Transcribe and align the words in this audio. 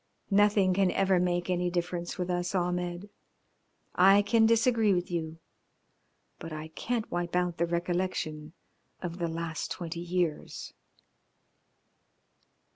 "Nothing 0.31 0.73
can 0.73 0.89
ever 0.89 1.19
make 1.19 1.47
any 1.47 1.69
difference 1.69 2.17
with 2.17 2.27
us, 2.27 2.55
Ahmed. 2.55 3.07
I 3.93 4.23
can 4.23 4.47
disagree 4.47 4.95
with 4.95 5.11
you, 5.11 5.37
but 6.39 6.51
I 6.51 6.69
can't 6.69 7.11
wipe 7.11 7.35
out 7.35 7.57
the 7.57 7.67
recollection 7.67 8.53
of 9.03 9.19
the 9.19 9.27
last 9.27 9.69
twenty 9.69 9.99
years." 9.99 10.73